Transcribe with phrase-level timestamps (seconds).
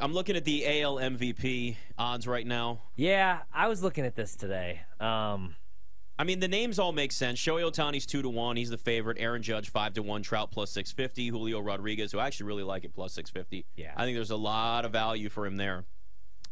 [0.00, 2.82] I'm looking at the AL MVP odds right now.
[2.96, 4.80] Yeah, I was looking at this today.
[4.98, 5.56] Um,
[6.18, 7.38] I mean, the names all make sense.
[7.38, 8.56] Shohei Ohtani's two to one.
[8.56, 9.16] He's the favorite.
[9.20, 10.22] Aaron Judge five to one.
[10.22, 11.28] Trout plus six fifty.
[11.28, 13.64] Julio Rodriguez, who I actually really like it, plus six fifty.
[13.76, 13.92] Yeah.
[13.96, 15.84] I think there's a lot of value for him there,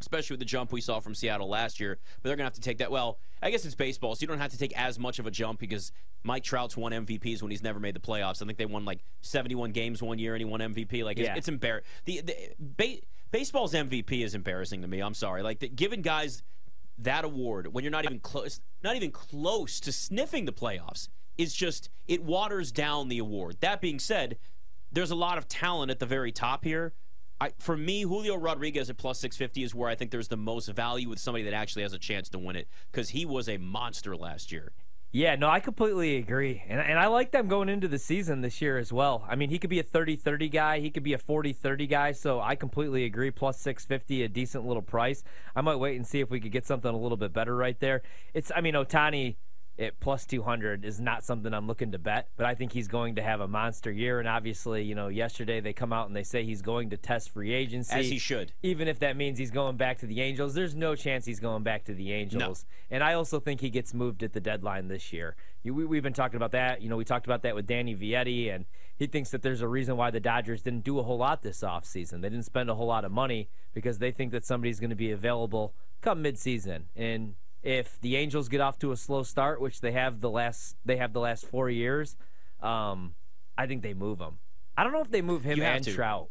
[0.01, 1.99] especially with the jump we saw from Seattle last year.
[2.23, 2.91] But they're gonna have to take that.
[2.91, 5.31] Well, I guess it's baseball, so you don't have to take as much of a
[5.31, 5.93] jump because
[6.23, 8.43] Mike Trout's won MVPs when he's never made the playoffs.
[8.43, 11.05] I think they won like 71 games one year and he won MVP.
[11.05, 11.37] Like it's, Yeah.
[11.37, 11.87] it's embarrassing.
[12.07, 15.01] The, the ba- baseball's MVP is embarrassing to me.
[15.01, 15.43] I'm sorry.
[15.43, 16.43] Like the, giving guys
[16.99, 21.55] that award when you're not even close not even close to sniffing the playoffs is
[21.55, 23.57] just it waters down the award.
[23.61, 24.39] That being said,
[24.91, 26.93] there's a lot of talent at the very top here.
[27.41, 30.69] I, for me, Julio Rodriguez at plus 650 is where I think there's the most
[30.69, 33.59] value with somebody that actually has a chance to win it because he was a
[33.59, 34.73] monster last year.
[35.11, 36.63] Yeah, no, I completely agree.
[36.69, 39.25] And, and I like them going into the season this year as well.
[39.27, 41.87] I mean, he could be a 30 30 guy, he could be a 40 30
[41.87, 42.13] guy.
[42.13, 43.31] So I completely agree.
[43.31, 45.25] Plus 650, a decent little price.
[45.57, 47.79] I might wait and see if we could get something a little bit better right
[47.81, 48.03] there.
[48.35, 49.37] It's, I mean, Ohtani
[49.79, 53.15] at plus 200 is not something I'm looking to bet, but I think he's going
[53.17, 54.19] to have a monster year.
[54.19, 57.31] And obviously, you know, yesterday they come out and they say he's going to test
[57.31, 57.95] free agency.
[57.95, 58.53] As he should.
[58.63, 61.63] Even if that means he's going back to the Angels, there's no chance he's going
[61.63, 62.67] back to the Angels.
[62.91, 65.37] And I also think he gets moved at the deadline this year.
[65.65, 66.83] We, we've been talking about that.
[66.83, 68.65] You know, we talked about that with Danny Vietti, and
[68.97, 71.61] he thinks that there's a reason why the Dodgers didn't do a whole lot this
[71.61, 72.23] offseason.
[72.23, 74.97] They didn't spend a whole lot of money because they think that somebody's going to
[74.97, 76.85] be available come midseason.
[76.97, 80.77] And if the Angels get off to a slow start, which they have the last
[80.85, 82.17] they have the last four years,
[82.61, 83.15] um,
[83.57, 84.39] I think they move him.
[84.77, 85.93] I don't know if they move him and to.
[85.93, 86.31] Trout.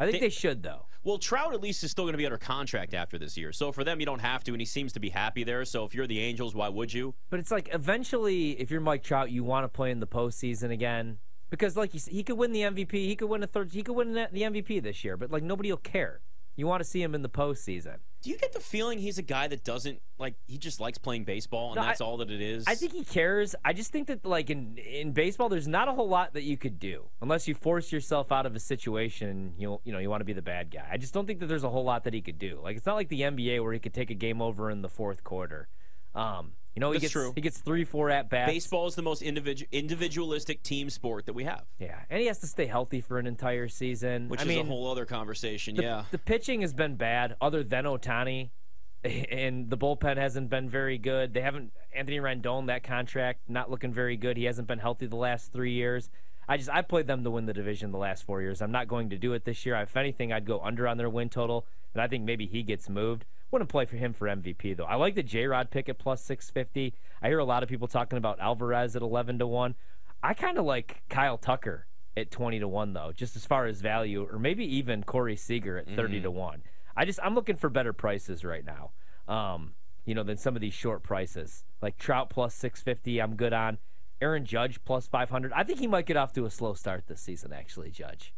[0.00, 0.86] I think They- they should though.
[1.04, 3.52] Well, Trout at least is still going to be under contract after this year.
[3.52, 5.64] So for them, you don't have to, and he seems to be happy there.
[5.64, 7.14] So if you're the Angels, why would you?
[7.28, 10.70] But it's like eventually, if you're Mike Trout, you want to play in the postseason
[10.70, 11.18] again
[11.50, 12.92] because, like you said, he could win the MVP.
[12.92, 13.72] He could win a third.
[13.72, 15.16] He could win the the MVP this year.
[15.16, 16.20] But like nobody will care.
[16.54, 17.96] You want to see him in the postseason.
[18.22, 20.34] Do you get the feeling he's a guy that doesn't like?
[20.46, 22.64] He just likes playing baseball, and No, I- that's all that it is.
[22.68, 23.54] I think he cares.
[23.64, 26.56] I just think that like in in baseball, there's not a whole lot that you
[26.56, 29.54] could do unless you force yourself out of a situation.
[29.58, 30.86] You you know you want to be the bad guy.
[30.90, 32.60] I just don't think that there's a whole lot that he could do.
[32.62, 34.88] Like it's not like the NBA where he could take a game over in the
[34.88, 35.68] fourth quarter.
[36.14, 37.32] Um, you know he That's gets true.
[37.34, 38.50] he gets three four at bats.
[38.50, 42.38] baseball is the most individu- individualistic team sport that we have, Yeah, and he has
[42.40, 44.28] to stay healthy for an entire season.
[44.28, 45.76] which I is mean, a whole other conversation.
[45.76, 48.50] the, yeah, the pitching has been bad, other than Ohtani,
[49.04, 51.34] and the bullpen hasn't been very good.
[51.34, 54.36] They haven't Anthony Rendon that contract not looking very good.
[54.36, 56.08] He hasn't been healthy the last three years.
[56.48, 58.60] I just I played them to win the division the last four years.
[58.62, 59.74] I'm not going to do it this year.
[59.76, 62.88] If anything, I'd go under on their win total, and I think maybe he gets
[62.88, 63.24] moved.
[63.52, 64.84] Wouldn't play for him for MVP though.
[64.84, 66.94] I like the J Rod pick at plus six fifty.
[67.20, 69.74] I hear a lot of people talking about Alvarez at eleven to one.
[70.22, 71.86] I kind of like Kyle Tucker
[72.16, 75.76] at twenty to one though, just as far as value, or maybe even Corey Seager
[75.76, 76.62] at 30 to one.
[76.96, 78.92] I just I'm looking for better prices right now.
[79.28, 79.74] Um,
[80.06, 83.20] you know, than some of these short prices like Trout plus six fifty.
[83.20, 83.76] I'm good on.
[84.22, 85.52] Aaron Judge plus five hundred.
[85.52, 87.52] I think he might get off to a slow start this season.
[87.52, 88.32] Actually, Judge.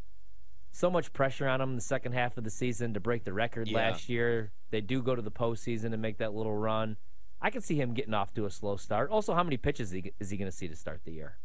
[0.75, 3.31] So much pressure on him in the second half of the season to break the
[3.31, 3.77] record Yeah.
[3.77, 4.51] last year.
[4.71, 6.97] They do go to the postseason and make that little run.
[7.41, 9.09] I can see him getting off to a slow start.
[9.09, 11.37] Also, how many pitches is he, going to see to start the year?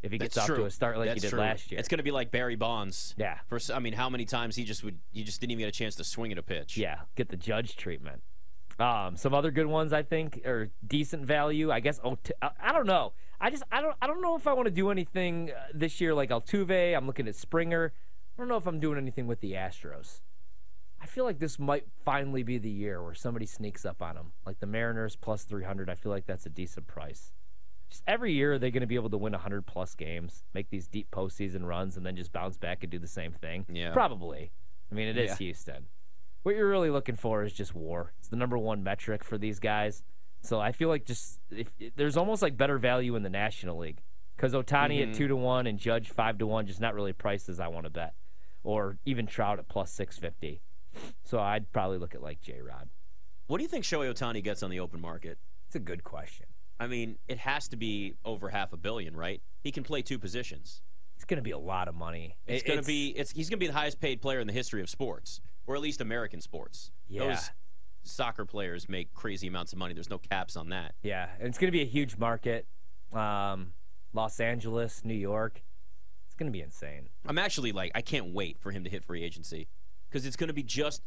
[0.00, 0.56] If he gets That's off true.
[0.58, 1.40] to a start like That's he did true.
[1.40, 1.80] last year.
[1.80, 3.16] It's going to be like Barry Bonds.
[3.18, 3.38] Yeah.
[3.48, 5.72] For I mean, how many times he just would he just didn't even get a
[5.72, 6.76] chance to swing at a pitch.
[6.76, 8.22] Yeah, get the judge treatment.
[8.78, 11.72] Um, some other good ones I think are decent value.
[11.72, 11.98] I guess.
[12.04, 13.12] Oh, I I don't know.
[13.40, 16.00] I just I don't I don't know if I want to do anything uh, this
[16.00, 16.96] year like Altuve.
[16.96, 17.92] I'm looking at Springer.
[18.38, 20.20] I don't know if I'm doing anything with the Astros.
[21.00, 24.32] I feel like this might finally be the year where somebody sneaks up on them,
[24.46, 25.90] like the Mariners plus 300.
[25.90, 27.32] I feel like that's a decent price.
[27.88, 30.70] Just every year, they're they going to be able to win 100 plus games, make
[30.70, 33.64] these deep postseason runs, and then just bounce back and do the same thing?
[33.72, 33.92] Yeah.
[33.92, 34.52] Probably.
[34.90, 35.36] I mean, it is Yeah.
[35.36, 35.86] Houston.
[36.42, 38.12] What you're really looking for is just WAR.
[38.18, 40.04] It's the number one metric for these guys.
[40.42, 44.00] So I feel like just if there's almost like better value in the National League
[44.36, 45.08] because Ohtani Mhm.
[45.08, 47.84] at two to one and Judge five to one, just not really prices I want
[47.86, 48.14] to bet,
[48.64, 50.60] or even Trout at plus six fifty.
[51.24, 52.88] So I'd probably look at like J Rod.
[53.46, 55.38] What do you think Shohei Ohtani gets on the open market?
[55.66, 56.46] It's a good question.
[56.80, 59.42] I mean, it has to be over half a billion, right?
[59.62, 60.82] He can play two positions.
[61.16, 62.36] It's going to be a lot of money.
[62.46, 64.46] It's It- going to be it's he's going to be the highest paid player in
[64.46, 66.90] the history of sports, or at least American sports.
[67.08, 67.28] Yeah.
[67.28, 67.50] Those
[68.04, 69.92] soccer players make crazy amounts of money.
[69.94, 70.94] There's no caps on that.
[71.02, 72.66] Yeah, and it's going to be a huge market.
[73.12, 73.72] Um,
[74.12, 75.62] Los Angeles, New York.
[76.38, 77.08] Going to be insane.
[77.26, 79.68] I'm actually like I can't wait for him to hit free agency
[80.08, 81.02] because it's going to be just.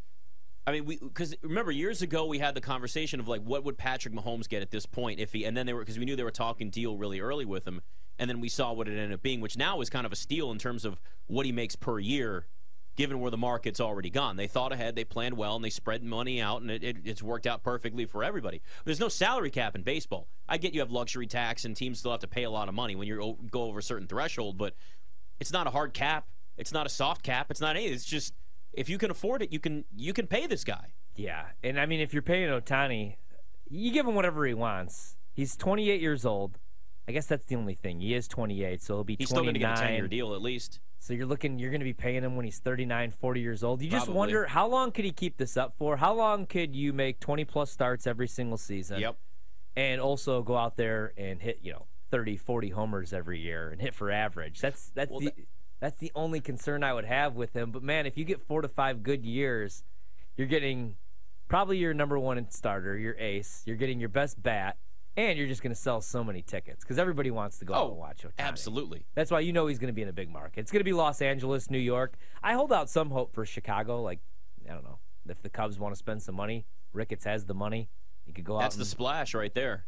[0.68, 3.78] I mean, we because remember years ago we had the conversation of like what would
[3.78, 6.16] Patrick Mahomes get at this point if he and then they were because we knew
[6.16, 7.82] they were talking deal really early with him
[8.20, 10.16] and then we saw what it ended up being, which now is kind of a
[10.16, 12.46] steal in terms of what he makes per year
[12.96, 14.36] given where the market's already gone.
[14.36, 17.24] They thought ahead, they planned well, and they spread money out, and it, it, it's
[17.24, 18.62] worked out perfectly for everybody.
[18.86, 20.28] There's no salary cap in baseball.
[20.48, 22.76] I get you have luxury tax, and teams still have to pay a lot of
[22.76, 24.76] money when you go over a certain threshold, but
[25.42, 26.28] it's not a hard cap.
[26.56, 27.48] It's not a soft cap.
[27.50, 27.96] It's not anything.
[27.96, 28.34] It's just
[28.72, 30.94] if you can afford it, you can you can pay this guy.
[31.16, 33.16] Yeah, and I mean, if you're paying Ohtani,
[33.68, 35.18] you give him whatever he wants.
[35.34, 36.60] He's 28 years old.
[37.08, 38.00] I guess that's the only thing.
[38.00, 39.36] He is 28, so he'll be He's 29.
[39.36, 40.80] still going to get a 10 year deal at least.
[41.00, 43.82] So you're looking, you're going to be paying him when he's 39, 40 years old.
[43.82, 45.98] You just wonder how long could he keep this up for?
[45.98, 49.00] How long could you make 20 plus starts every single season?
[49.00, 49.18] Yep.
[49.76, 53.82] And also go out there and hit, you know, 30, 40 homers every year and
[53.82, 54.60] hit for average.
[54.60, 55.34] That's that's Well, the
[55.80, 57.72] that's the only concern I would have with him.
[57.72, 59.84] But man, if you get four to five good years,
[60.38, 60.96] you're getting
[61.48, 63.64] probably your number one starter, your ace.
[63.66, 64.78] You're getting your best bat,
[65.18, 67.84] and you're just going to sell so many tickets because everybody wants to go out
[67.86, 68.34] Oh, and watch Ohtani.
[68.40, 69.06] absolutely.
[69.16, 70.60] That's why you know he's going to be in a big market.
[70.60, 72.16] It's going to be Los Angeles, New York.
[72.44, 74.02] I hold out some hope for Chicago.
[74.04, 74.20] Like,
[74.70, 75.00] I don't know.
[75.28, 77.90] If the Cubs want to spend some money, Ricketts has the money.
[78.26, 78.62] He could go out.
[78.62, 79.86] That's the splash right there.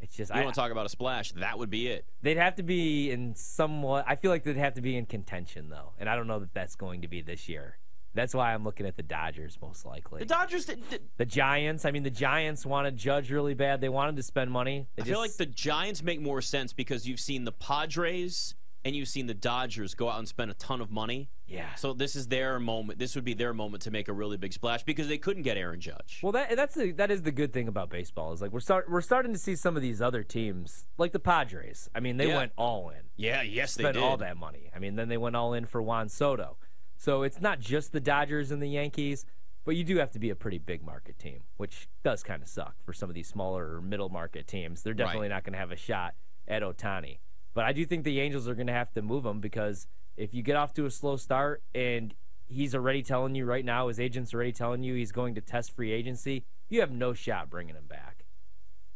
[0.00, 1.32] It's just You I, want to talk about a splash?
[1.32, 2.04] That would be it.
[2.22, 4.04] they'd have to be in somewhat.
[4.06, 6.52] I feel like they'd have to be in contention though, and I don't know that
[6.54, 7.78] that's going to be this year.
[8.14, 10.20] That's why I'm looking at the Dodgers most likely.
[10.20, 10.64] The Dodgers.
[10.64, 11.84] did- did- The Giants.
[11.84, 13.82] I mean, the Giants wanted Judge really bad.
[13.82, 14.88] They wanted to spend money.
[14.96, 18.54] They I feel like the Giants make more sense because you've seen the Padres
[18.86, 21.28] and you've seen the Dodgers go out and spend a ton of money.
[21.48, 21.74] yeah.
[21.74, 22.98] So this is their moment.
[23.00, 25.56] This would be their moment to make a really big splash because they couldn't get
[25.56, 26.20] Aaron Judge.
[26.22, 28.88] Well, that that's the that is the good thing about baseball is like we're start
[28.88, 31.88] we're starting to see some of these other teams like the Padres.
[31.94, 32.36] I mean, they Yeah.
[32.36, 34.02] went all in, yeah, yes, they spent did.
[34.04, 34.70] all that money.
[34.74, 36.56] I mean, then they went all in for Juan Soto.
[36.96, 39.26] So it's not just the Dodgers and the Yankees,
[39.64, 42.48] but you do have to be a pretty big market team, which does kind of
[42.48, 44.82] suck for some of these smaller or middle market teams.
[44.82, 46.14] They're definitely not going to have a shot
[46.46, 47.18] at Ohtani.
[47.56, 50.34] But I do think the Angels are going to have to move him because if
[50.34, 52.14] you get off to a slow start and
[52.48, 55.74] he's already telling you right now, his agent's already telling you he's going to test
[55.74, 58.26] free agency, you have no shot bringing him back.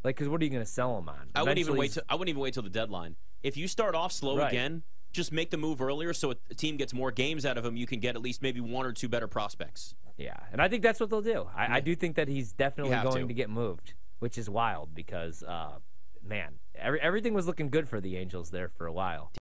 [0.03, 1.29] Like, because what are you going to sell him on?
[1.33, 1.93] I wouldn't even wait.
[1.93, 3.15] Till, I wouldn't even wait till the deadline.
[3.41, 4.51] If you start off slow Right.
[4.51, 7.75] again, just make the move earlier so a team gets more games out of him.
[7.77, 9.95] You can get at least maybe one or two better prospects.
[10.17, 11.47] Yeah, and I think that's what they'll do.
[11.55, 13.27] I, I do think that he's definitely going to.
[13.27, 13.33] to.
[13.33, 15.79] get moved, which is wild because, uh,
[16.23, 19.29] man, every, everything was looking good for the Angels there for a while.